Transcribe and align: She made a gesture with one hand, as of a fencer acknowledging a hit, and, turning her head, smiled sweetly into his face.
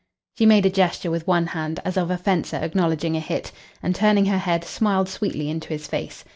She 0.35 0.47
made 0.47 0.65
a 0.65 0.71
gesture 0.71 1.11
with 1.11 1.27
one 1.27 1.45
hand, 1.45 1.79
as 1.85 1.95
of 1.95 2.09
a 2.09 2.17
fencer 2.17 2.57
acknowledging 2.57 3.15
a 3.15 3.19
hit, 3.19 3.51
and, 3.83 3.93
turning 3.93 4.25
her 4.25 4.39
head, 4.39 4.63
smiled 4.63 5.07
sweetly 5.09 5.47
into 5.47 5.69
his 5.69 5.85
face. 5.85 6.25